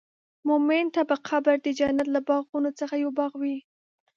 مؤمن 0.47 0.85
ته 0.95 1.01
به 1.09 1.15
قبر 1.27 1.55
د 1.61 1.67
جنت 1.79 2.07
له 2.15 2.19
باغونو 2.27 2.69
څخه 2.79 2.93
یو 3.03 3.11
باغ 3.17 3.31
وي. 3.41 3.57